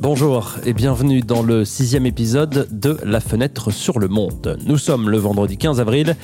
Bonjour 0.00 0.54
et 0.64 0.74
bienvenue 0.74 1.22
dans 1.22 1.42
le 1.42 1.64
sixième 1.64 2.06
épisode 2.06 2.68
de 2.70 2.98
La 3.02 3.18
fenêtre 3.18 3.72
sur 3.72 3.98
le 3.98 4.06
monde. 4.06 4.56
Nous 4.64 4.78
sommes 4.78 5.10
le 5.10 5.18
vendredi 5.18 5.56
15 5.56 5.80
avril 5.80 6.14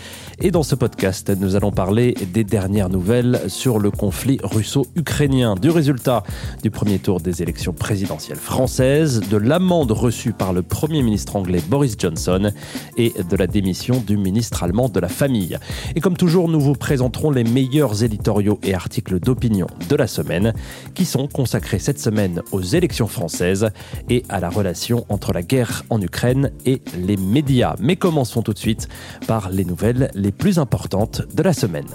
et 0.41 0.52
dans 0.52 0.62
ce 0.62 0.77
podcast 0.77 1.32
nous 1.41 1.56
allons 1.56 1.73
parler 1.73 2.14
des 2.32 2.45
dernières 2.45 2.88
nouvelles 2.88 3.41
sur 3.48 3.80
le 3.80 3.91
conflit 3.91 4.38
russo-ukrainien, 4.45 5.56
du 5.56 5.70
résultat 5.70 6.23
du 6.62 6.70
premier 6.70 7.00
tour 7.00 7.20
des 7.20 7.42
élections 7.42 7.73
présidentielles 7.73 8.38
françaises, 8.38 9.20
de 9.29 9.37
l'amende 9.37 9.91
reçue 9.91 10.32
par 10.32 10.52
le 10.52 10.62
Premier 10.62 11.02
ministre 11.02 11.34
anglais 11.34 11.61
Boris 11.68 11.96
Johnson 11.98 12.52
et 12.96 13.12
de 13.29 13.36
la 13.36 13.48
démission 13.48 14.00
du 14.06 14.16
ministre 14.16 14.62
allemand 14.62 14.88
de 14.88 15.00
la 15.00 15.09
famille. 15.09 15.59
Et 15.97 16.00
comme 16.00 16.16
toujours 16.16 16.48
nous 16.48 16.61
vous 16.61 16.75
présenterons 16.75 17.33
les 17.33 17.45
meilleurs 17.45 18.05
éditoriaux 18.05 18.61
et 18.62 18.72
articles 18.72 19.19
d'opinion 19.19 19.66
de 19.88 19.97
la 19.97 20.06
semaine 20.06 20.55
qui 20.95 21.05
sont 21.05 21.27
consacrés 21.27 21.80
cette 21.80 22.00
semaine 22.00 22.41
aux 22.52 22.62
élections 22.62 23.09
françaises 23.09 23.63
et 24.09 24.23
à 24.28 24.41
la 24.41 24.48
relation 24.48 25.04
entre 25.09 25.32
la 25.32 25.42
guerre 25.42 25.84
en 25.91 26.00
Ukraine 26.00 26.50
et 26.66 26.82
les 26.98 27.16
médias. 27.16 27.77
Mais 27.78 27.96
commençons 27.96 28.42
tout 28.42 28.52
de 28.52 28.59
suite 28.59 28.88
par 29.27 29.50
les 29.50 29.64
nouvelles 29.64 30.10
les 30.14 30.32
plus 30.32 30.59
importantes 30.59 31.22
de 31.34 31.42
la 31.42 31.52
semaine. 31.52 31.88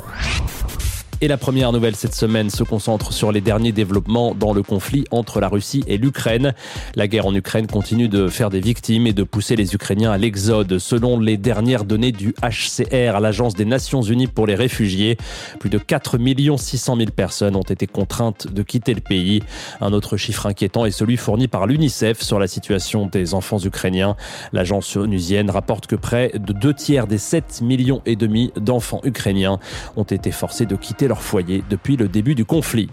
Et 1.21 1.27
la 1.27 1.35
première 1.35 1.73
nouvelle 1.73 1.97
cette 1.97 2.15
semaine 2.15 2.49
se 2.49 2.63
concentre 2.63 3.11
sur 3.11 3.33
les 3.33 3.41
derniers 3.41 3.73
développements 3.73 4.33
dans 4.33 4.53
le 4.53 4.63
conflit 4.63 5.03
entre 5.11 5.41
la 5.41 5.49
Russie 5.49 5.83
et 5.85 5.97
l'Ukraine. 5.97 6.53
La 6.95 7.09
guerre 7.09 7.25
en 7.25 7.35
Ukraine 7.35 7.67
continue 7.67 8.07
de 8.07 8.29
faire 8.29 8.49
des 8.49 8.61
victimes 8.61 9.05
et 9.05 9.11
de 9.11 9.23
pousser 9.23 9.57
les 9.57 9.75
Ukrainiens 9.75 10.13
à 10.13 10.17
l'exode. 10.17 10.79
Selon 10.79 11.19
les 11.19 11.35
dernières 11.35 11.83
données 11.83 12.13
du 12.13 12.33
HCR, 12.41 13.19
l'Agence 13.19 13.53
des 13.53 13.65
Nations 13.65 14.01
Unies 14.01 14.27
pour 14.27 14.47
les 14.47 14.55
réfugiés, 14.55 15.17
plus 15.59 15.69
de 15.69 15.77
4 15.77 16.17
600 16.57 16.95
000 16.95 17.09
personnes 17.13 17.57
ont 17.57 17.63
été 17.63 17.85
contraintes 17.85 18.47
de 18.47 18.63
quitter 18.63 18.93
le 18.93 19.01
pays. 19.01 19.43
Un 19.81 19.91
autre 19.91 20.15
chiffre 20.15 20.45
inquiétant 20.45 20.85
est 20.85 20.91
celui 20.91 21.17
fourni 21.17 21.49
par 21.49 21.67
l'UNICEF 21.67 22.21
sur 22.21 22.39
la 22.39 22.47
situation 22.47 23.07
des 23.07 23.33
enfants 23.33 23.59
ukrainiens. 23.59 24.15
L'agence 24.53 24.95
onusienne 24.95 25.49
rapporte 25.49 25.85
que 25.85 25.97
près 25.97 26.31
de 26.33 26.53
deux 26.53 26.73
tiers 26.73 27.07
des 27.07 27.17
7 27.17 27.59
millions 27.61 28.01
et 28.05 28.15
demi 28.15 28.53
d'enfants 28.55 29.01
ukrainiens 29.03 29.59
ont 29.97 30.03
été 30.03 30.31
forcés 30.31 30.65
de 30.65 30.77
quitter 30.77 31.08
leur 31.09 31.21
foyer 31.21 31.63
depuis 31.69 31.97
le 31.97 32.07
début 32.07 32.35
du 32.35 32.45
conflit. 32.45 32.89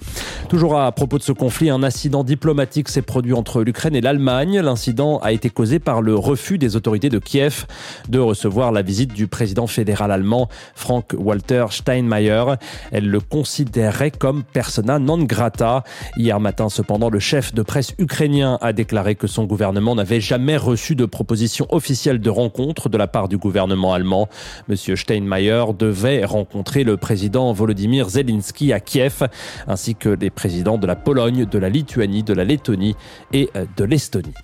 Toujours 0.48 0.80
à 0.80 0.90
propos 0.90 1.18
de 1.18 1.22
ce 1.22 1.32
conflit, 1.32 1.70
un 1.70 1.82
incident 1.82 2.24
diplomatique 2.24 2.88
s'est 2.88 3.02
produit 3.02 3.34
entre 3.34 3.62
l'Ukraine 3.62 3.94
et 3.94 4.00
l'Allemagne. 4.00 4.58
L'incident 4.60 5.18
a 5.18 5.32
été 5.32 5.50
causé 5.50 5.78
par 5.78 6.02
le 6.02 6.16
refus 6.16 6.58
des 6.58 6.76
autorités 6.76 7.10
de 7.10 7.18
Kiev 7.18 7.66
de 8.08 8.18
recevoir 8.18 8.72
la 8.72 8.82
visite 8.82 9.12
du 9.12 9.26
président 9.28 9.66
fédéral 9.66 10.10
allemand 10.10 10.48
Frank-Walter 10.74 11.66
Steinmeier. 11.70 12.44
Elle 12.90 13.08
le 13.08 13.20
considérait 13.20 14.10
comme 14.10 14.42
persona 14.44 14.98
non 14.98 15.18
grata. 15.18 15.84
Hier 16.16 16.40
matin, 16.40 16.68
cependant, 16.68 17.10
le 17.10 17.18
chef 17.20 17.52
de 17.52 17.62
presse 17.62 17.92
ukrainien 17.98 18.58
a 18.62 18.72
déclaré 18.72 19.14
que 19.14 19.26
son 19.26 19.44
gouvernement 19.44 19.94
n'avait 19.94 20.20
jamais 20.20 20.56
reçu 20.56 20.94
de 20.94 21.04
proposition 21.04 21.66
officielle 21.70 22.20
de 22.20 22.30
rencontre 22.30 22.88
de 22.88 22.96
la 22.96 23.08
part 23.08 23.28
du 23.28 23.36
gouvernement 23.36 23.92
allemand. 23.92 24.28
Monsieur 24.68 24.96
Steinmeier 24.96 25.64
devait 25.78 26.24
rencontrer 26.24 26.82
le 26.82 26.96
président 26.96 27.52
Volodymyr 27.52 28.05
Zelensky 28.08 28.72
à 28.72 28.80
Kiev, 28.80 29.26
ainsi 29.66 29.94
que 29.94 30.08
les 30.08 30.30
présidents 30.30 30.78
de 30.78 30.86
la 30.86 30.96
Pologne, 30.96 31.46
de 31.46 31.58
la 31.58 31.68
Lituanie, 31.68 32.22
de 32.22 32.32
la 32.32 32.44
Lettonie 32.44 32.96
et 33.32 33.50
euh, 33.56 33.64
de 33.76 33.84
l'Estonie. 33.84 34.34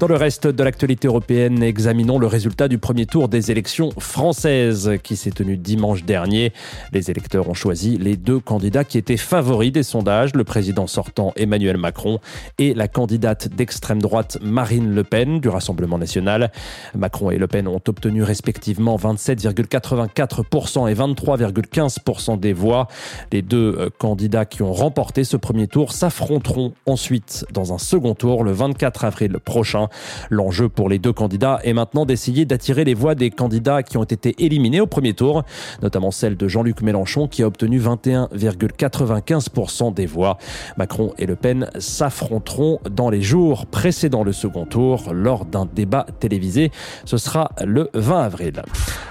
Dans 0.00 0.08
le 0.08 0.16
reste 0.16 0.48
de 0.48 0.62
l'actualité 0.64 1.06
européenne, 1.06 1.62
examinons 1.62 2.18
le 2.18 2.26
résultat 2.26 2.66
du 2.66 2.78
premier 2.78 3.06
tour 3.06 3.28
des 3.28 3.52
élections 3.52 3.90
françaises 3.98 4.92
qui 5.04 5.14
s'est 5.14 5.30
tenu 5.30 5.56
dimanche 5.56 6.02
dernier. 6.02 6.52
Les 6.92 7.12
électeurs 7.12 7.48
ont 7.48 7.54
choisi 7.54 7.96
les 7.96 8.16
deux 8.16 8.40
candidats 8.40 8.82
qui 8.82 8.98
étaient 8.98 9.16
favoris 9.16 9.70
des 9.70 9.84
sondages, 9.84 10.34
le 10.34 10.42
président 10.42 10.88
sortant 10.88 11.32
Emmanuel 11.36 11.76
Macron 11.76 12.18
et 12.58 12.74
la 12.74 12.88
candidate 12.88 13.48
d'extrême 13.48 14.02
droite 14.02 14.38
Marine 14.42 14.94
Le 14.94 15.04
Pen 15.04 15.38
du 15.38 15.48
Rassemblement 15.48 15.96
national. 15.96 16.50
Macron 16.96 17.30
et 17.30 17.38
Le 17.38 17.46
Pen 17.46 17.68
ont 17.68 17.80
obtenu 17.86 18.24
respectivement 18.24 18.96
27,84% 18.96 20.90
et 20.90 20.94
23,15% 20.94 22.40
des 22.40 22.52
voix. 22.52 22.88
Les 23.32 23.42
deux 23.42 23.76
euh, 23.78 23.90
candidats 23.98 24.44
qui 24.44 24.62
ont 24.62 24.72
remporté 24.72 25.24
ce 25.24 25.36
premier 25.36 25.66
tour 25.66 25.92
s'affronteront 25.92 26.72
ensuite 26.86 27.44
dans 27.52 27.72
un 27.72 27.78
second 27.78 28.14
tour 28.14 28.44
le 28.44 28.52
24 28.52 29.04
avril 29.04 29.38
prochain. 29.44 29.88
L'enjeu 30.30 30.68
pour 30.68 30.88
les 30.88 30.98
deux 30.98 31.12
candidats 31.12 31.60
est 31.64 31.72
maintenant 31.72 32.06
d'essayer 32.06 32.44
d'attirer 32.44 32.84
les 32.84 32.94
voix 32.94 33.14
des 33.14 33.30
candidats 33.30 33.82
qui 33.82 33.96
ont 33.96 34.04
été 34.04 34.34
éliminés 34.38 34.80
au 34.80 34.86
premier 34.86 35.14
tour, 35.14 35.42
notamment 35.82 36.10
celle 36.10 36.36
de 36.36 36.48
Jean-Luc 36.48 36.82
Mélenchon 36.82 37.28
qui 37.28 37.42
a 37.42 37.46
obtenu 37.46 37.80
21,95% 37.80 39.94
des 39.94 40.06
voix. 40.06 40.38
Macron 40.76 41.12
et 41.18 41.26
Le 41.26 41.36
Pen 41.36 41.70
s'affronteront 41.78 42.80
dans 42.90 43.10
les 43.10 43.22
jours 43.22 43.66
précédant 43.66 44.24
le 44.24 44.32
second 44.32 44.64
tour 44.64 45.12
lors 45.12 45.44
d'un 45.44 45.66
débat 45.66 46.06
télévisé. 46.20 46.70
Ce 47.04 47.16
sera 47.16 47.50
le 47.64 47.90
20 47.94 48.22
avril. 48.22 48.62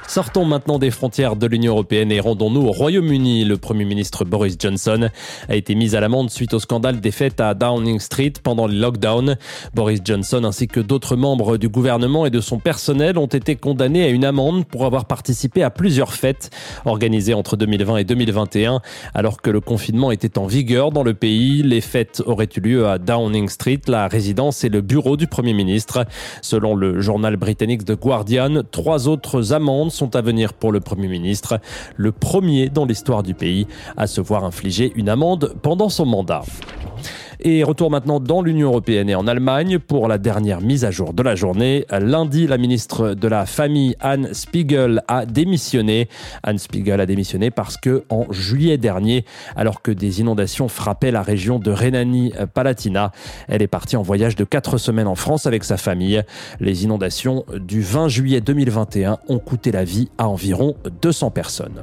Sortons 0.08 0.46
maintenant 0.46 0.80
des 0.80 0.92
frontières 0.92 1.36
de 1.36 1.48
l'Union 1.48 1.74
européenne 1.74 2.12
et 2.12 2.20
rendons-nous 2.20 2.62
au 2.62 2.72
Royaume-Uni. 2.72 3.46
Le 3.46 3.58
ministre 3.74 4.26
Boris 4.26 4.56
Johnson 4.60 5.10
a 5.50 5.56
été 5.56 5.76
mis 5.76 5.96
à 5.96 6.00
l'amende 6.00 6.30
suite 6.30 6.54
au 6.54 6.60
scandale 6.60 7.02
des 7.02 7.12
fêtes 7.12 7.42
à 7.42 7.54
Downing 7.54 8.00
Street 8.00 8.34
pendant 8.42 8.68
le 8.68 8.76
lockdown. 8.76 9.38
Boris 9.74 10.02
Johnson 10.04 10.44
ainsi 10.44 10.68
que 10.68 10.80
d'autres 10.80 11.16
membres 11.16 11.58
du 11.58 11.70
gouvernement 11.70 12.26
et 12.26 12.30
de 12.30 12.42
son 12.42 12.60
personnel 12.60 13.18
ont 13.18 13.28
été 13.28 13.56
condamnés 13.56 14.04
à 14.04 14.10
une 14.10 14.26
amende 14.26 14.66
pour 14.66 14.86
avoir 14.86 15.06
participé 15.06 15.64
à 15.64 15.70
plusieurs 15.70 16.14
fêtes 16.14 16.50
organisées 16.86 17.34
entre 17.34 17.58
2020 17.58 17.98
et 17.98 18.04
2021 18.04 18.82
alors 19.14 19.42
que 19.42 19.50
le 19.50 19.60
confinement 19.60 20.12
était 20.12 20.38
en 20.38 20.46
vigueur 20.46 20.92
dans 20.92 21.04
le 21.04 21.14
pays. 21.14 21.64
Les 21.64 21.82
fêtes 21.82 22.22
auraient 22.26 22.50
eu 22.56 22.60
lieu 22.60 22.88
à 22.88 22.98
Downing 22.98 23.50
Street, 23.50 23.82
la 23.88 24.08
résidence 24.08 24.64
et 24.64 24.70
le 24.70 24.82
bureau 24.82 25.18
du 25.18 25.28
Premier 25.28 25.54
ministre. 25.54 26.06
Selon 26.42 26.76
le 26.76 27.02
journal 27.02 27.36
britannique 27.38 27.86
The 27.86 28.00
Guardian, 28.00 28.62
trois 28.72 29.08
autres 29.08 29.54
amendes 29.54 29.92
sont 29.92 30.16
à 30.16 30.22
venir 30.22 30.54
pour 30.54 30.72
le 30.72 30.80
Premier 30.80 31.08
ministre, 31.08 31.60
le 31.96 32.12
premier 32.12 32.70
dans 32.70 32.86
l'histoire 32.86 33.24
du 33.24 33.34
pays 33.34 33.63
à 33.98 34.08
se 34.08 34.22
voir 34.22 34.44
infliger 34.44 34.92
une 34.96 35.10
amende 35.10 35.56
pendant 35.62 35.90
son 35.90 36.06
mandat. 36.06 36.44
Et 37.46 37.62
retour 37.64 37.92
maintenant 37.92 38.22
dans 38.22 38.42
l'Union 38.42 38.70
européenne 38.70 39.10
et 39.10 39.16
en 39.16 39.28
Allemagne 39.28 39.78
pour 39.78 40.08
la 40.08 40.18
dernière 40.18 40.62
mise 40.62 40.86
à 40.86 40.92
jour 40.92 41.14
de 41.14 41.22
la 41.22 41.36
journée. 41.36 41.86
Lundi, 41.92 42.48
la 42.48 42.58
ministre 42.58 43.16
de 43.16 43.28
la 43.28 43.46
Famille, 43.46 43.98
Anne 44.00 44.34
Spiegel, 44.34 45.04
a 45.10 45.26
démissionné. 45.26 46.08
Anne 46.44 46.58
Spiegel 46.58 47.02
a 47.02 47.06
démissionné 47.06 47.52
parce 47.52 47.76
que 47.76 48.06
en 48.08 48.32
juillet 48.32 48.78
dernier, 48.78 49.26
alors 49.58 49.82
que 49.82 49.92
des 49.92 50.22
inondations 50.22 50.70
frappaient 50.70 51.12
la 51.12 51.22
région 51.22 51.60
de 51.60 51.70
Rhénanie-Palatina, 51.70 53.12
elle 53.50 53.62
est 53.62 53.68
partie 53.68 53.98
en 53.98 54.04
voyage 54.04 54.38
de 54.38 54.46
quatre 54.46 54.78
semaines 54.78 55.08
en 55.08 55.16
France 55.16 55.46
avec 55.46 55.66
sa 55.66 55.76
famille. 55.76 56.24
Les 56.62 56.86
inondations 56.86 57.44
du 57.54 57.82
20 57.82 58.08
juillet 58.08 58.40
2021 58.40 59.18
ont 59.28 59.40
coûté 59.40 59.74
la 59.74 59.84
vie 59.84 60.10
à 60.18 60.30
environ 60.30 60.78
200 61.02 61.32
personnes. 61.32 61.82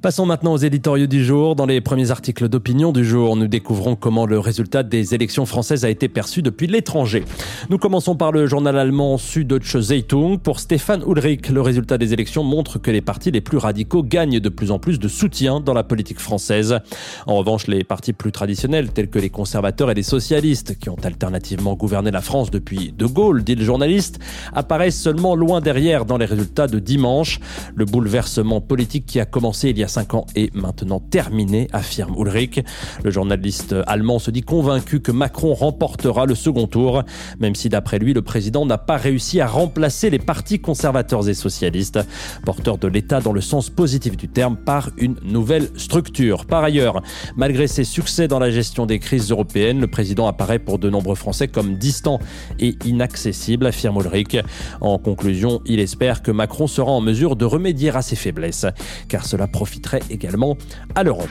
Passons 0.00 0.26
maintenant 0.26 0.52
aux 0.52 0.58
éditoriaux 0.58 1.08
du 1.08 1.24
jour. 1.24 1.56
Dans 1.56 1.66
les 1.66 1.80
premiers 1.80 2.12
articles 2.12 2.48
d'opinion 2.48 2.92
du 2.92 3.04
jour, 3.04 3.34
nous 3.34 3.48
découvrons 3.48 3.96
comment 3.96 4.26
le 4.26 4.38
résultat 4.38 4.84
des 4.84 5.12
élections 5.12 5.44
françaises 5.44 5.84
a 5.84 5.90
été 5.90 6.08
perçu 6.08 6.40
depuis 6.40 6.68
l'étranger. 6.68 7.24
Nous 7.68 7.78
commençons 7.78 8.14
par 8.14 8.30
le 8.30 8.46
journal 8.46 8.78
allemand 8.78 9.18
Süddeutsche 9.18 9.80
Zeitung. 9.80 10.38
Pour 10.38 10.60
Stéphane 10.60 11.02
Ulrich, 11.04 11.48
le 11.48 11.60
résultat 11.60 11.98
des 11.98 12.12
élections 12.12 12.44
montre 12.44 12.78
que 12.78 12.92
les 12.92 13.00
partis 13.00 13.32
les 13.32 13.40
plus 13.40 13.58
radicaux 13.58 14.04
gagnent 14.04 14.38
de 14.38 14.48
plus 14.48 14.70
en 14.70 14.78
plus 14.78 15.00
de 15.00 15.08
soutien 15.08 15.58
dans 15.58 15.74
la 15.74 15.82
politique 15.82 16.20
française. 16.20 16.78
En 17.26 17.34
revanche, 17.34 17.66
les 17.66 17.82
partis 17.82 18.12
plus 18.12 18.30
traditionnels, 18.30 18.92
tels 18.92 19.10
que 19.10 19.18
les 19.18 19.30
conservateurs 19.30 19.90
et 19.90 19.94
les 19.94 20.04
socialistes, 20.04 20.78
qui 20.78 20.90
ont 20.90 20.96
alternativement 21.02 21.74
gouverné 21.74 22.12
la 22.12 22.20
France 22.20 22.52
depuis 22.52 22.92
De 22.96 23.06
Gaulle, 23.06 23.42
dit 23.42 23.56
le 23.56 23.64
journaliste, 23.64 24.20
apparaissent 24.54 25.00
seulement 25.00 25.34
loin 25.34 25.60
derrière 25.60 26.04
dans 26.04 26.18
les 26.18 26.26
résultats 26.26 26.68
de 26.68 26.78
dimanche. 26.78 27.40
Le 27.74 27.84
bouleversement 27.84 28.60
politique 28.60 29.04
qui 29.04 29.18
a 29.18 29.24
commencé 29.24 29.70
il 29.70 29.78
y 29.78 29.82
a 29.82 29.87
5 29.88 30.14
ans 30.14 30.26
est 30.34 30.54
maintenant 30.54 31.00
terminé, 31.00 31.68
affirme 31.72 32.14
Ulrich. 32.18 32.60
Le 33.02 33.10
journaliste 33.10 33.74
allemand 33.86 34.18
se 34.18 34.30
dit 34.30 34.42
convaincu 34.42 35.00
que 35.00 35.12
Macron 35.12 35.54
remportera 35.54 36.26
le 36.26 36.34
second 36.34 36.66
tour, 36.66 37.02
même 37.40 37.54
si 37.54 37.68
d'après 37.68 37.98
lui, 37.98 38.14
le 38.14 38.22
président 38.22 38.66
n'a 38.66 38.78
pas 38.78 38.96
réussi 38.96 39.40
à 39.40 39.46
remplacer 39.46 40.10
les 40.10 40.18
partis 40.18 40.60
conservateurs 40.60 41.28
et 41.28 41.34
socialistes, 41.34 41.98
porteurs 42.44 42.78
de 42.78 42.88
l'État 42.88 43.20
dans 43.20 43.32
le 43.32 43.40
sens 43.40 43.70
positif 43.70 44.16
du 44.16 44.28
terme, 44.28 44.56
par 44.56 44.90
une 44.96 45.16
nouvelle 45.22 45.68
structure. 45.76 46.46
Par 46.46 46.64
ailleurs, 46.64 47.02
malgré 47.36 47.66
ses 47.66 47.84
succès 47.84 48.28
dans 48.28 48.38
la 48.38 48.50
gestion 48.50 48.86
des 48.86 48.98
crises 48.98 49.30
européennes, 49.30 49.80
le 49.80 49.86
président 49.86 50.26
apparaît 50.26 50.58
pour 50.58 50.78
de 50.78 50.90
nombreux 50.90 51.14
Français 51.14 51.48
comme 51.48 51.76
distant 51.76 52.18
et 52.58 52.76
inaccessible, 52.84 53.66
affirme 53.66 53.96
Ulrich. 54.00 54.36
En 54.80 54.98
conclusion, 54.98 55.60
il 55.66 55.80
espère 55.80 56.22
que 56.22 56.30
Macron 56.30 56.66
sera 56.66 56.90
en 56.90 57.00
mesure 57.00 57.36
de 57.36 57.44
remédier 57.44 57.90
à 57.90 58.02
ses 58.02 58.16
faiblesses, 58.16 58.66
car 59.08 59.24
cela 59.24 59.46
profite 59.46 59.77
également 60.10 60.56
à 60.94 61.02
l'Europe. 61.02 61.28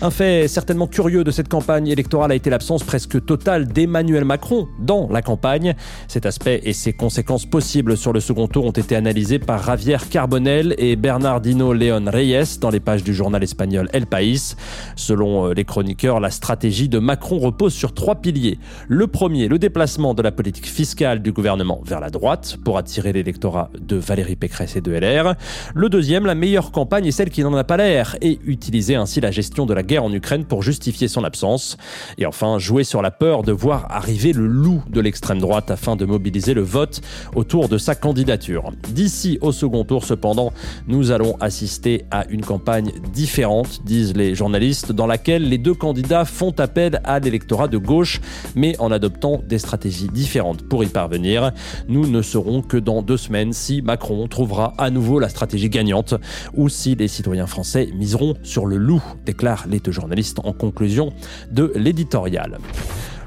Un 0.00 0.10
fait 0.10 0.46
certainement 0.46 0.86
curieux 0.86 1.24
de 1.24 1.32
cette 1.32 1.48
campagne 1.48 1.88
électorale 1.88 2.30
a 2.30 2.36
été 2.36 2.50
l'absence 2.50 2.84
presque 2.84 3.24
totale 3.24 3.66
d'Emmanuel 3.66 4.24
Macron 4.24 4.68
dans 4.78 5.08
la 5.10 5.22
campagne. 5.22 5.74
Cet 6.06 6.24
aspect 6.24 6.60
et 6.62 6.72
ses 6.72 6.92
conséquences 6.92 7.46
possibles 7.46 7.96
sur 7.96 8.12
le 8.12 8.20
second 8.20 8.46
tour 8.46 8.64
ont 8.64 8.70
été 8.70 8.94
analysés 8.94 9.40
par 9.40 9.60
Javier 9.64 9.96
Carbonel 10.08 10.76
et 10.78 10.94
Bernardino 10.94 11.72
León 11.72 12.08
Reyes 12.08 12.60
dans 12.60 12.70
les 12.70 12.78
pages 12.78 13.02
du 13.02 13.12
journal 13.12 13.42
espagnol 13.42 13.88
El 13.92 14.06
País. 14.06 14.54
Selon 14.94 15.48
euh, 15.48 15.52
les 15.52 15.64
chroniqueurs, 15.64 16.20
la 16.20 16.30
stratégie 16.30 16.88
de 16.88 17.00
Macron 17.00 17.40
repose 17.40 17.74
sur 17.74 17.92
trois 17.92 18.14
piliers. 18.14 18.60
Le 18.86 19.08
premier, 19.08 19.48
le 19.48 19.58
déplacement 19.58 20.14
de 20.14 20.22
la 20.22 20.30
politique 20.30 20.68
fiscale 20.68 21.22
du 21.22 21.32
gouvernement 21.32 21.80
vers 21.84 21.98
la 21.98 22.10
droite 22.10 22.56
pour 22.64 22.78
attirer 22.78 23.12
l'électorat 23.12 23.68
de 23.76 23.96
Valérie 23.96 24.36
Pécresse 24.36 24.76
et 24.76 24.80
de 24.80 24.92
LR. 24.92 25.34
Le 25.74 25.88
deuxième, 25.88 26.24
la 26.24 26.36
meilleure 26.36 26.70
campagne 26.70 27.06
est 27.06 27.10
celle 27.10 27.30
qui 27.30 27.42
n'en 27.42 27.52
a 27.54 27.64
pas 27.64 27.76
l'air 27.76 28.16
et 28.22 28.38
utiliser 28.46 28.94
ainsi 28.94 29.20
la 29.20 29.32
gestion 29.32 29.66
de 29.66 29.74
la 29.74 29.87
guerre 29.88 30.04
en 30.04 30.12
Ukraine 30.12 30.44
pour 30.44 30.62
justifier 30.62 31.08
son 31.08 31.24
absence. 31.24 31.76
Et 32.18 32.26
enfin, 32.26 32.58
jouer 32.60 32.84
sur 32.84 33.02
la 33.02 33.10
peur 33.10 33.42
de 33.42 33.50
voir 33.50 33.86
arriver 33.90 34.32
le 34.32 34.46
loup 34.46 34.82
de 34.88 35.00
l'extrême 35.00 35.40
droite 35.40 35.72
afin 35.72 35.96
de 35.96 36.04
mobiliser 36.04 36.54
le 36.54 36.62
vote 36.62 37.00
autour 37.34 37.68
de 37.68 37.78
sa 37.78 37.96
candidature. 37.96 38.70
D'ici 38.90 39.38
au 39.40 39.50
second 39.50 39.84
tour, 39.84 40.04
cependant, 40.04 40.52
nous 40.86 41.10
allons 41.10 41.36
assister 41.40 42.04
à 42.10 42.26
une 42.28 42.42
campagne 42.42 42.92
différente, 43.12 43.80
disent 43.84 44.14
les 44.14 44.34
journalistes, 44.34 44.92
dans 44.92 45.06
laquelle 45.06 45.48
les 45.48 45.58
deux 45.58 45.74
candidats 45.74 46.26
font 46.26 46.52
appel 46.58 47.00
à 47.04 47.18
l'électorat 47.18 47.66
de 47.66 47.78
gauche, 47.78 48.20
mais 48.54 48.78
en 48.78 48.92
adoptant 48.92 49.40
des 49.48 49.58
stratégies 49.58 50.08
différentes 50.08 50.62
pour 50.68 50.84
y 50.84 50.88
parvenir. 50.88 51.52
Nous 51.88 52.06
ne 52.06 52.20
serons 52.20 52.60
que 52.60 52.76
dans 52.76 53.00
deux 53.00 53.16
semaines 53.16 53.54
si 53.54 53.80
Macron 53.80 54.28
trouvera 54.28 54.74
à 54.76 54.90
nouveau 54.90 55.18
la 55.18 55.30
stratégie 55.30 55.70
gagnante 55.70 56.14
ou 56.54 56.68
si 56.68 56.94
les 56.94 57.08
citoyens 57.08 57.46
français 57.46 57.88
miseront 57.94 58.34
sur 58.42 58.66
le 58.66 58.76
loup, 58.76 59.02
déclare 59.24 59.64
les 59.68 59.77
deux 59.80 59.92
journalistes 59.92 60.40
en 60.44 60.52
conclusion 60.52 61.12
de 61.50 61.72
l'éditorial. 61.74 62.58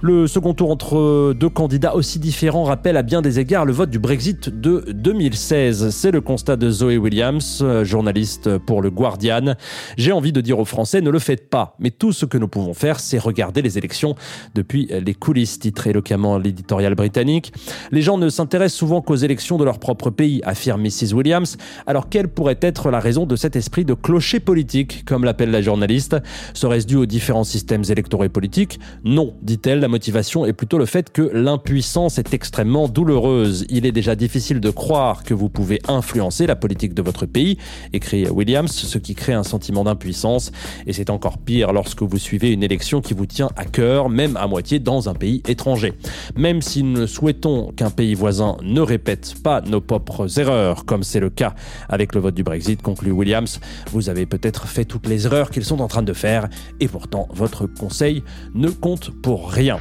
Le 0.03 0.25
second 0.25 0.55
tour 0.55 0.71
entre 0.71 1.31
deux 1.33 1.49
candidats 1.49 1.93
aussi 1.95 2.17
différents 2.17 2.63
rappelle 2.63 2.97
à 2.97 3.03
bien 3.03 3.21
des 3.21 3.39
égards 3.39 3.65
le 3.65 3.71
vote 3.71 3.91
du 3.91 3.99
Brexit 3.99 4.49
de 4.49 4.83
2016. 4.91 5.91
C'est 5.91 6.09
le 6.09 6.21
constat 6.21 6.55
de 6.55 6.71
Zoé 6.71 6.97
Williams, 6.97 7.63
journaliste 7.83 8.57
pour 8.57 8.81
le 8.81 8.89
Guardian. 8.89 9.53
J'ai 9.97 10.11
envie 10.11 10.31
de 10.31 10.41
dire 10.41 10.57
aux 10.57 10.65
Français, 10.65 11.01
ne 11.01 11.11
le 11.11 11.19
faites 11.19 11.51
pas. 11.51 11.75
Mais 11.77 11.91
tout 11.91 12.13
ce 12.13 12.25
que 12.25 12.39
nous 12.39 12.47
pouvons 12.47 12.73
faire, 12.73 12.99
c'est 12.99 13.19
regarder 13.19 13.61
les 13.61 13.77
élections 13.77 14.15
depuis 14.55 14.89
les 14.89 15.13
coulisses, 15.13 15.59
titre 15.59 15.85
éloquemment 15.85 16.39
l'éditorial 16.39 16.95
britannique. 16.95 17.53
Les 17.91 18.01
gens 18.01 18.17
ne 18.17 18.29
s'intéressent 18.29 18.79
souvent 18.79 19.01
qu'aux 19.01 19.15
élections 19.17 19.59
de 19.59 19.65
leur 19.65 19.77
propre 19.77 20.09
pays, 20.09 20.41
affirme 20.45 20.81
Mrs. 20.81 21.13
Williams. 21.13 21.57
Alors 21.85 22.09
quelle 22.09 22.27
pourrait 22.27 22.57
être 22.61 22.89
la 22.89 22.99
raison 22.99 23.27
de 23.27 23.35
cet 23.35 23.55
esprit 23.55 23.85
de 23.85 23.93
clocher 23.93 24.39
politique, 24.39 25.05
comme 25.05 25.25
l'appelle 25.25 25.51
la 25.51 25.61
journaliste? 25.61 26.17
Serait-ce 26.55 26.87
dû 26.87 26.95
aux 26.95 27.05
différents 27.05 27.43
systèmes 27.43 27.83
électoraux 27.87 28.23
et 28.23 28.29
politiques? 28.29 28.79
Non, 29.03 29.35
dit-elle 29.43 29.90
motivation 29.91 30.45
est 30.45 30.53
plutôt 30.53 30.79
le 30.79 30.87
fait 30.87 31.11
que 31.11 31.21
l'impuissance 31.21 32.17
est 32.17 32.33
extrêmement 32.33 32.87
douloureuse. 32.87 33.65
Il 33.69 33.85
est 33.85 33.91
déjà 33.91 34.15
difficile 34.15 34.59
de 34.59 34.69
croire 34.71 35.23
que 35.23 35.35
vous 35.35 35.49
pouvez 35.49 35.79
influencer 35.87 36.47
la 36.47 36.55
politique 36.55 36.95
de 36.95 37.01
votre 37.01 37.27
pays, 37.27 37.57
écrit 37.93 38.27
Williams, 38.27 38.71
ce 38.71 38.97
qui 38.97 39.13
crée 39.13 39.33
un 39.33 39.43
sentiment 39.43 39.83
d'impuissance. 39.83 40.51
Et 40.87 40.93
c'est 40.93 41.09
encore 41.09 41.37
pire 41.37 41.73
lorsque 41.73 42.01
vous 42.01 42.17
suivez 42.17 42.51
une 42.51 42.63
élection 42.63 43.01
qui 43.01 43.13
vous 43.13 43.25
tient 43.25 43.49
à 43.57 43.65
cœur, 43.65 44.09
même 44.09 44.37
à 44.37 44.47
moitié 44.47 44.79
dans 44.79 45.09
un 45.09 45.13
pays 45.13 45.43
étranger. 45.47 45.93
Même 46.35 46.61
si 46.61 46.83
nous 46.83 47.05
souhaitons 47.05 47.71
qu'un 47.75 47.91
pays 47.91 48.15
voisin 48.15 48.57
ne 48.63 48.81
répète 48.81 49.35
pas 49.43 49.61
nos 49.61 49.81
propres 49.81 50.39
erreurs, 50.39 50.85
comme 50.85 51.03
c'est 51.03 51.19
le 51.19 51.29
cas 51.29 51.53
avec 51.89 52.15
le 52.15 52.21
vote 52.21 52.35
du 52.35 52.43
Brexit, 52.43 52.81
conclut 52.81 53.11
Williams, 53.11 53.59
vous 53.91 54.09
avez 54.09 54.25
peut-être 54.25 54.67
fait 54.67 54.85
toutes 54.85 55.07
les 55.07 55.25
erreurs 55.25 55.49
qu'ils 55.49 55.65
sont 55.65 55.81
en 55.81 55.89
train 55.89 56.03
de 56.03 56.13
faire, 56.13 56.47
et 56.79 56.87
pourtant 56.87 57.27
votre 57.33 57.67
conseil 57.67 58.23
ne 58.55 58.69
compte 58.69 59.11
pour 59.21 59.51
rien. 59.51 59.80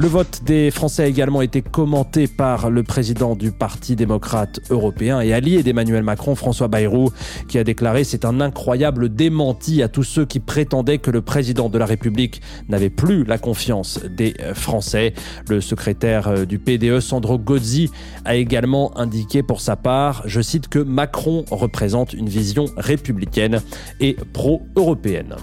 Le 0.00 0.08
vote 0.08 0.40
des 0.46 0.70
Français 0.70 1.02
a 1.02 1.06
également 1.06 1.42
été 1.42 1.60
commenté 1.60 2.26
par 2.26 2.70
le 2.70 2.82
président 2.82 3.36
du 3.36 3.52
Parti 3.52 3.96
démocrate 3.96 4.58
européen 4.70 5.20
et 5.20 5.34
allié 5.34 5.62
d'Emmanuel 5.62 6.02
Macron, 6.02 6.34
François 6.34 6.68
Bayrou, 6.68 7.12
qui 7.48 7.58
a 7.58 7.64
déclaré 7.64 8.04
c'est 8.04 8.24
un 8.24 8.40
incroyable 8.40 9.14
démenti 9.14 9.82
à 9.82 9.88
tous 9.88 10.04
ceux 10.04 10.24
qui 10.24 10.40
prétendaient 10.40 10.96
que 10.96 11.10
le 11.10 11.20
président 11.20 11.68
de 11.68 11.76
la 11.76 11.84
République 11.84 12.40
n'avait 12.70 12.88
plus 12.88 13.24
la 13.24 13.36
confiance 13.36 14.00
des 14.08 14.34
Français. 14.54 15.12
Le 15.50 15.60
secrétaire 15.60 16.28
euh, 16.28 16.44
du 16.46 16.58
PDE, 16.58 17.00
Sandro 17.00 17.38
Gozzi, 17.38 17.90
a 18.24 18.36
également 18.36 18.96
indiqué 18.96 19.42
pour 19.42 19.60
sa 19.60 19.76
part, 19.76 20.22
je 20.24 20.40
cite, 20.40 20.68
que 20.68 20.78
Macron 20.78 21.44
représente 21.50 22.14
une 22.14 22.30
vision 22.30 22.64
républicaine 22.78 23.60
et 24.00 24.16
pro-européenne. 24.32 25.36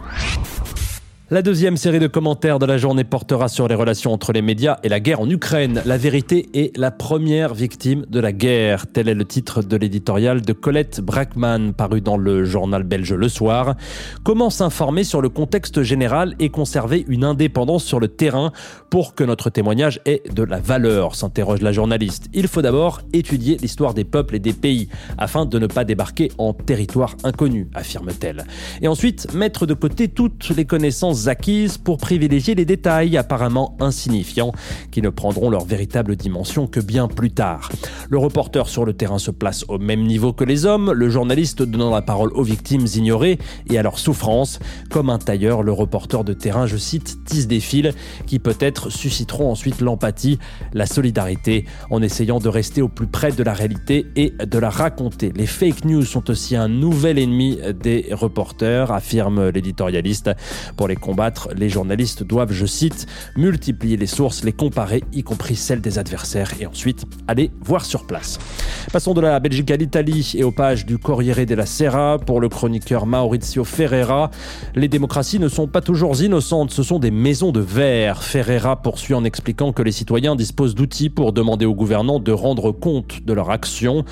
La 1.30 1.42
deuxième 1.42 1.76
série 1.76 2.00
de 2.00 2.08
commentaires 2.08 2.58
de 2.58 2.66
la 2.66 2.78
journée 2.78 3.04
portera 3.04 3.50
sur 3.50 3.68
les 3.68 3.76
relations 3.76 4.14
entre 4.14 4.32
les 4.32 4.42
médias 4.42 4.78
et 4.84 4.88
la 4.88 5.02
guerre 5.02 5.20
en 5.20 5.30
Ukraine. 5.30 5.82
La 5.86 5.98
vérité 5.98 6.48
est 6.54 6.78
la 6.78 6.90
première 6.90 7.54
victime 7.54 8.06
de 8.08 8.22
la 8.22 8.32
guerre. 8.32 8.88
Tel 8.88 9.10
est 9.10 9.14
le 9.14 9.26
titre 9.26 9.62
de 9.62 9.76
l'éditorial 9.76 10.42
de 10.42 10.54
Colette 10.54 11.02
Brackman 11.02 11.74
paru 11.74 12.00
dans 12.00 12.16
le 12.16 12.46
journal 12.46 12.84
belge 12.84 13.12
Le 13.12 13.28
Soir. 13.28 13.76
Comment 14.24 14.50
s'informer 14.50 15.04
sur 15.04 15.20
le 15.20 15.28
contexte 15.28 15.84
général 15.84 16.34
et 16.40 16.48
conserver 16.48 17.04
une 17.10 17.26
indépendance 17.26 17.84
sur 17.84 18.00
le 18.00 18.08
terrain 18.08 18.54
pour 18.90 19.14
que 19.14 19.26
notre 19.26 19.50
témoignage 19.50 20.00
ait 20.06 20.24
de 20.34 20.44
la 20.44 20.62
valeur 20.62 21.14
s'interroge 21.16 21.60
la 21.60 21.74
journaliste. 21.74 22.30
Il 22.34 22.48
faut 22.48 22.62
d'abord 22.62 23.02
étudier 23.12 23.58
l'histoire 23.58 23.94
des 23.94 24.06
peuples 24.06 24.36
et 24.36 24.40
des 24.40 24.54
pays 24.54 24.88
afin 25.18 25.46
de 25.46 25.60
ne 25.60 25.68
pas 25.68 25.84
débarquer 25.84 26.32
en 26.38 26.54
territoire 26.54 27.18
inconnu, 27.26 27.68
affirme-t-elle. 27.74 28.46
Et 28.82 28.88
ensuite, 28.88 29.34
mettre 29.34 29.66
de 29.66 29.74
côté 29.74 30.08
toutes 30.08 30.54
les 30.56 30.64
connaissances 30.64 31.17
acquises 31.26 31.78
pour 31.78 31.98
privilégier 31.98 32.56
les 32.56 32.66
détails 32.66 33.18
apparemment 33.18 33.76
insignifiants 33.80 34.52
qui 34.92 35.02
ne 35.02 35.10
prendront 35.10 35.50
leur 35.50 35.66
véritable 35.66 36.16
dimension 36.16 36.68
que 36.68 36.80
bien 36.80 37.08
plus 37.08 37.32
tard. 37.32 37.72
Le 38.10 38.18
reporter 38.18 38.68
sur 38.68 38.86
le 38.86 38.94
terrain 38.94 39.20
se 39.20 39.32
place 39.32 39.66
au 39.68 39.78
même 39.80 40.04
niveau 40.04 40.34
que 40.34 40.44
les 40.44 40.66
hommes, 40.66 40.92
le 40.92 41.10
journaliste 41.10 41.64
donnant 41.64 41.92
la 41.92 42.02
parole 42.02 42.32
aux 42.34 42.44
victimes 42.44 42.86
ignorées 42.96 43.40
et 43.70 43.78
à 43.78 43.84
leurs 43.84 44.00
souffrances. 44.00 44.60
Comme 44.90 45.10
un 45.10 45.18
tailleur, 45.18 45.64
le 45.64 45.72
reporter 45.72 46.24
de 46.24 46.34
terrain, 46.34 46.68
je 46.68 46.78
cite, 46.78 47.18
tisse 47.26 47.48
des 47.48 47.60
fils 47.60 47.94
qui 48.26 48.40
peut-être 48.40 48.90
susciteront 48.90 49.52
ensuite 49.52 49.82
l'empathie, 49.82 50.40
la 50.74 50.86
solidarité, 50.86 51.66
en 51.90 52.02
essayant 52.02 52.40
de 52.40 52.50
rester 52.50 52.82
au 52.82 52.88
plus 52.88 53.08
près 53.08 53.32
de 53.32 53.44
la 53.44 53.54
réalité 53.54 54.08
et 54.16 54.34
de 54.46 54.58
la 54.60 54.70
raconter. 54.70 55.32
Les 55.36 55.46
fake 55.46 55.86
news 55.86 56.04
sont 56.04 56.30
aussi 56.30 56.56
un 56.56 56.68
nouvel 56.68 57.20
ennemi 57.20 57.60
des 57.82 58.08
reporters, 58.12 58.92
affirme 58.92 59.50
l'éditorialiste. 59.50 60.32
Pour 60.76 60.88
les 60.88 60.96
combattre, 61.08 61.48
les 61.56 61.70
journalistes 61.70 62.24
doivent, 62.24 62.52
je 62.52 62.66
cite, 62.66 63.06
multiplier 63.38 63.96
les 63.96 64.08
sources, 64.08 64.44
les 64.44 64.52
comparer, 64.52 65.06
y 65.14 65.24
compris 65.24 65.56
celles 65.56 65.80
des 65.80 66.00
adversaires, 66.00 66.52
et 66.60 66.66
ensuite 66.66 67.06
aller 67.30 67.50
voir 67.62 67.86
sur 67.86 68.06
place. 68.06 68.40
Passons 68.92 69.14
de 69.14 69.22
la 69.22 69.40
Belgique 69.40 69.72
à 69.72 69.78
l'Italie 69.78 70.34
et 70.36 70.44
aux 70.44 70.52
pages 70.52 70.86
du 70.86 70.98
Corriere 70.98 71.46
della 71.46 71.66
Sera 71.66 72.20
pour 72.20 72.42
le 72.42 72.50
chroniqueur 72.50 73.06
Maurizio 73.06 73.64
Ferreira. 73.64 74.32
Les 74.76 74.90
démocraties 74.90 75.40
ne 75.40 75.48
sont 75.48 75.68
pas 75.68 75.80
toujours 75.80 76.22
innocentes, 76.22 76.72
ce 76.72 76.84
sont 76.84 77.00
des 77.00 77.12
maisons 77.12 77.54
de 77.54 77.62
verre. 77.62 78.22
Ferreira 78.22 78.82
poursuit 78.82 79.14
en 79.14 79.24
expliquant 79.24 79.72
que 79.72 79.84
les 79.84 79.94
citoyens 79.94 80.36
disposent 80.36 80.76
d'outils 80.76 81.10
pour 81.10 81.32
demander 81.32 81.66
aux 81.66 81.76
gouvernants 81.76 82.20
de 82.20 82.34
rendre 82.34 82.74
compte 82.74 83.26
de 83.26 83.32
leurs 83.32 83.50
actions, 83.50 84.04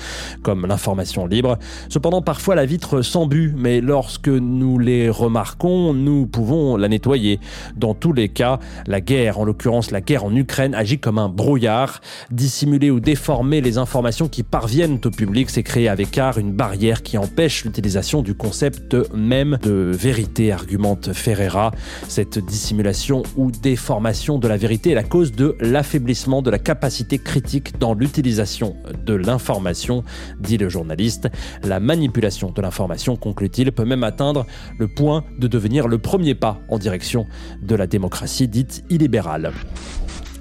comme 0.42 0.64
l'information 0.64 1.26
libre. 1.26 1.58
Cependant, 1.90 2.22
parfois 2.22 2.54
la 2.54 2.64
vitre 2.64 3.02
s'embue, 3.02 3.52
mais 3.54 3.82
lorsque 3.82 4.28
nous 4.28 4.78
les 4.78 5.10
remarquons, 5.10 5.92
nous 5.92 6.26
pouvons 6.26 6.76
la 6.76 6.85
nettoyer. 6.88 7.40
Dans 7.76 7.94
tous 7.94 8.12
les 8.12 8.28
cas, 8.28 8.58
la 8.86 9.00
guerre, 9.00 9.38
en 9.38 9.44
l'occurrence 9.44 9.90
la 9.90 10.00
guerre 10.00 10.24
en 10.24 10.34
Ukraine, 10.34 10.74
agit 10.74 10.98
comme 10.98 11.18
un 11.18 11.28
brouillard. 11.28 12.00
Dissimuler 12.30 12.90
ou 12.90 13.00
déformer 13.00 13.60
les 13.60 13.78
informations 13.78 14.28
qui 14.28 14.42
parviennent 14.42 15.00
au 15.04 15.10
public, 15.10 15.50
c'est 15.50 15.62
créer 15.62 15.88
avec 15.88 16.16
art 16.18 16.38
une 16.38 16.52
barrière 16.52 17.02
qui 17.02 17.18
empêche 17.18 17.64
l'utilisation 17.64 18.22
du 18.22 18.34
concept 18.34 18.96
même 19.14 19.58
de 19.62 19.90
vérité, 19.92 20.52
argumente 20.52 21.12
Ferreira. 21.12 21.72
Cette 22.08 22.38
dissimulation 22.38 23.22
ou 23.36 23.50
déformation 23.50 24.38
de 24.38 24.48
la 24.48 24.56
vérité 24.56 24.90
est 24.90 24.94
la 24.94 25.02
cause 25.02 25.32
de 25.32 25.56
l'affaiblissement 25.60 26.42
de 26.42 26.50
la 26.50 26.58
capacité 26.58 27.18
critique 27.18 27.78
dans 27.78 27.94
l'utilisation 27.94 28.76
de 29.04 29.14
l'information, 29.14 30.04
dit 30.40 30.58
le 30.58 30.68
journaliste. 30.68 31.28
La 31.62 31.80
manipulation 31.80 32.50
de 32.50 32.62
l'information, 32.62 33.16
conclut-il, 33.16 33.72
peut 33.72 33.84
même 33.84 34.04
atteindre 34.04 34.46
le 34.78 34.88
point 34.88 35.24
de 35.38 35.46
devenir 35.46 35.88
le 35.88 35.98
premier 35.98 36.34
pas 36.34 36.60
en 36.68 36.75
direction 36.78 37.26
de 37.62 37.74
la 37.74 37.86
démocratie 37.86 38.48
dite 38.48 38.84
illibérale. 38.90 39.52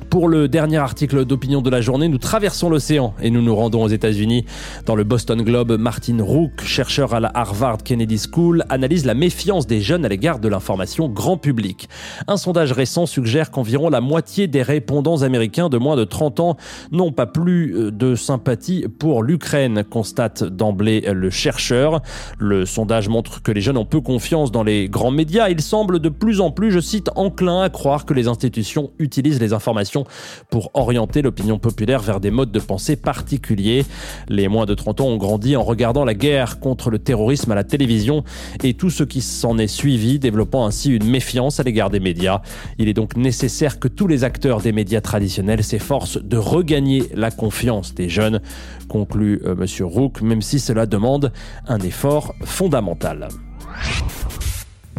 Pour 0.10 0.28
le 0.28 0.48
dernier 0.48 0.78
article 0.78 1.26
d'opinion 1.26 1.62
de 1.62 1.70
la 1.70 1.82
journée, 1.82 2.08
nous 2.08 2.18
traversons 2.18 2.70
l'océan 2.70 3.14
et 3.22 3.30
nous 3.30 3.42
nous 3.42 3.56
rendons 3.56 3.84
aux 3.84 3.88
États-Unis. 3.88 4.46
Dans 4.86 4.96
le 4.96 5.04
Boston 5.04 5.42
Globe, 5.42 5.78
Martin 5.78 6.18
Rook, 6.22 6.62
chercheur 6.64 7.14
à 7.14 7.20
la 7.20 7.32
Harvard 7.34 7.80
Kennedy 7.84 8.18
School, 8.18 8.64
analyse 8.70 9.06
la 9.06 9.14
méfiance 9.14 9.68
des 9.68 9.82
jeunes 9.82 10.06
à 10.06 10.10
l'égard 10.10 10.40
de 10.40 10.48
l'information 10.48 11.10
grand 11.10 11.38
public. 11.38 11.90
Un 12.28 12.38
sondage 12.38 12.72
récent 12.72 13.06
suggère 13.06 13.52
qu'environ 13.52 13.90
la 13.90 14.02
moitié 14.02 14.48
des 14.48 14.62
répondants 14.62 15.22
américains 15.22 15.70
de 15.70 15.78
moins 15.78 15.96
de 15.96 16.04
30 16.04 16.40
ans 16.40 16.58
n'ont 16.92 17.12
pas 17.12 17.26
plus 17.26 17.76
euh, 17.76 17.92
de 17.92 18.16
sympathie 18.16 18.86
pour 19.00 19.24
l'Ukraine, 19.24 19.84
constate 19.84 20.44
d'emblée 20.44 21.02
le 21.02 21.30
chercheur. 21.30 22.02
Le 22.38 22.66
sondage 22.66 23.10
montre 23.10 23.42
que 23.42 23.52
les 23.52 23.62
jeunes 23.62 23.78
ont 23.78 23.86
peu 23.86 24.02
confiance 24.02 24.52
dans 24.52 24.64
les 24.64 24.90
grands 24.90 25.12
médias. 25.12 25.50
Ils 25.50 25.62
semblent 25.62 26.00
de 26.00 26.10
plus 26.10 26.42
en 26.42 26.52
plus, 26.52 26.72
je 26.72 26.80
cite, 26.80 27.10
enclins 27.16 27.62
à 27.62 27.70
croire 27.70 28.06
que 28.06 28.14
les 28.14 28.28
institutions 28.28 28.92
utilisent 29.00 29.40
les 29.42 29.54
informations 29.54 29.95
pour 30.50 30.72
orienter 30.74 31.22
l'opinion 31.22 31.60
populaire 31.60 32.02
vers 32.02 32.20
des 32.20 32.32
modes 32.32 32.52
de 32.52 32.60
pensée 32.60 32.96
particuliers. 32.96 33.86
Les 34.28 34.48
moins 34.48 34.66
de 34.66 34.74
30 34.74 35.02
ans 35.02 35.08
ont 35.08 35.18
grandi 35.18 35.56
en 35.56 35.64
regardant 35.64 36.06
la 36.06 36.14
guerre 36.14 36.60
contre 36.60 36.90
le 36.90 37.00
terrorisme 37.00 37.52
à 37.52 37.56
la 37.56 37.64
télévision 37.64 38.24
et 38.64 38.74
tout 38.74 38.90
ce 38.90 39.04
qui 39.04 39.22
s'en 39.22 39.58
est 39.58 39.68
suivi, 39.68 40.20
développant 40.20 40.66
ainsi 40.66 40.92
une 40.92 41.06
méfiance 41.06 41.60
à 41.60 41.64
l'égard 41.64 41.90
des 41.90 42.00
médias. 42.00 42.42
Il 42.78 42.90
est 42.90 42.94
donc 42.94 43.16
nécessaire 43.16 43.80
que 43.80 43.88
tous 43.88 44.08
les 44.08 44.24
acteurs 44.24 44.62
des 44.62 44.72
médias 44.72 45.02
traditionnels 45.02 45.64
s'efforcent 45.64 46.22
de 46.22 46.38
regagner 46.38 47.04
la 47.14 47.32
confiance 47.32 47.94
des 47.94 48.10
jeunes, 48.10 48.42
conclut 48.88 49.42
euh, 49.46 49.56
M. 49.56 49.86
Rook, 49.86 50.22
même 50.22 50.42
si 50.42 50.60
cela 50.60 50.86
demande 50.86 51.32
un 51.68 51.80
effort 51.80 52.34
fondamental. 52.44 53.28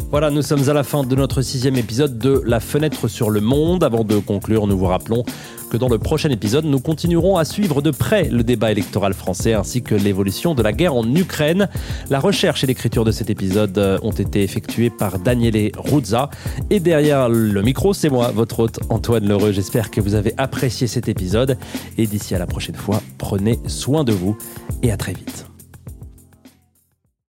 Voilà, 0.09 0.31
nous 0.31 0.41
sommes 0.41 0.69
à 0.69 0.73
la 0.73 0.83
fin 0.83 1.03
de 1.03 1.15
notre 1.17 1.41
sixième 1.41 1.75
épisode 1.75 2.17
de 2.17 2.41
La 2.45 2.61
fenêtre 2.61 3.09
sur 3.09 3.29
le 3.29 3.41
monde. 3.41 3.83
Avant 3.83 4.05
de 4.05 4.17
conclure, 4.19 4.65
nous 4.65 4.77
vous 4.77 4.85
rappelons 4.85 5.25
que 5.69 5.75
dans 5.75 5.89
le 5.89 5.97
prochain 5.97 6.29
épisode, 6.29 6.63
nous 6.63 6.79
continuerons 6.79 7.35
à 7.35 7.43
suivre 7.43 7.81
de 7.81 7.91
près 7.91 8.29
le 8.29 8.45
débat 8.45 8.71
électoral 8.71 9.13
français 9.13 9.53
ainsi 9.53 9.83
que 9.83 9.95
l'évolution 9.95 10.55
de 10.55 10.63
la 10.63 10.71
guerre 10.71 10.95
en 10.95 11.05
Ukraine. 11.13 11.67
La 12.09 12.21
recherche 12.21 12.63
et 12.63 12.67
l'écriture 12.67 13.03
de 13.03 13.11
cet 13.11 13.29
épisode 13.29 13.99
ont 14.01 14.11
été 14.11 14.43
effectuées 14.43 14.89
par 14.89 15.19
Daniele 15.19 15.71
Ruzza. 15.77 16.29
Et 16.69 16.79
derrière 16.79 17.27
le 17.27 17.61
micro, 17.61 17.93
c'est 17.93 18.09
moi, 18.09 18.31
votre 18.31 18.61
hôte 18.61 18.79
Antoine 18.89 19.27
Lheureux. 19.27 19.51
J'espère 19.51 19.91
que 19.91 19.99
vous 19.99 20.15
avez 20.15 20.33
apprécié 20.37 20.87
cet 20.87 21.09
épisode. 21.09 21.57
Et 21.97 22.07
d'ici 22.07 22.33
à 22.33 22.39
la 22.39 22.47
prochaine 22.47 22.75
fois, 22.75 23.01
prenez 23.17 23.59
soin 23.67 24.05
de 24.05 24.13
vous 24.13 24.37
et 24.83 24.89
à 24.89 24.95
très 24.95 25.11
vite. 25.11 25.47